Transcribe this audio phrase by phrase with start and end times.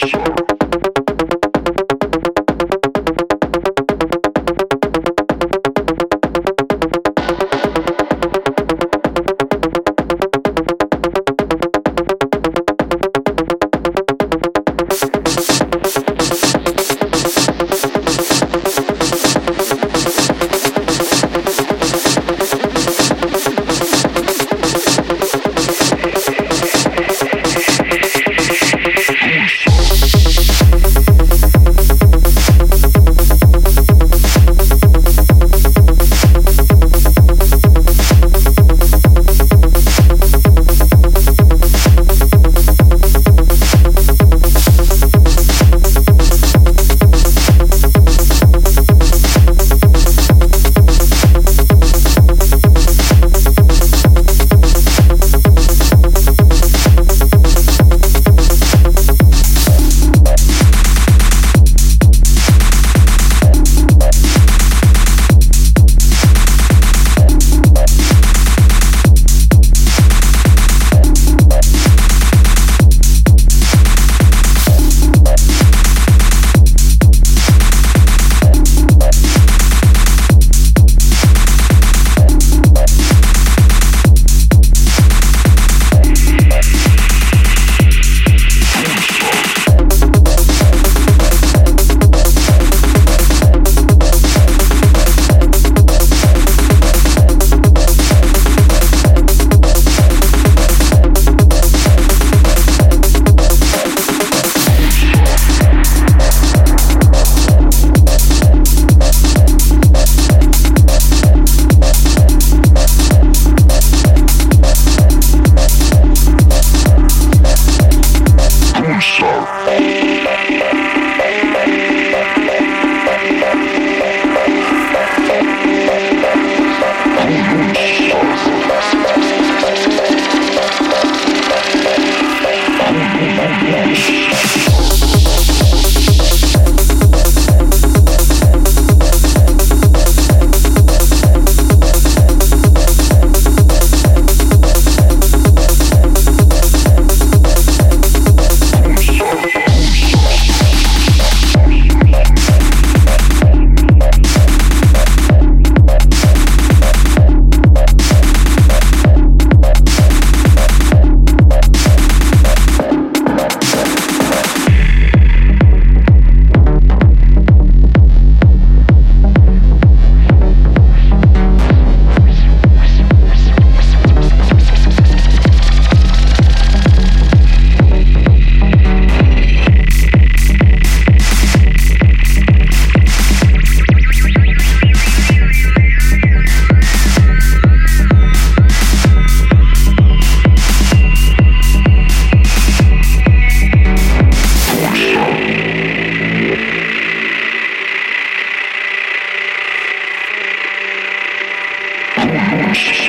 [0.00, 0.47] pressure.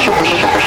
[0.00, 0.61] 是，是不是？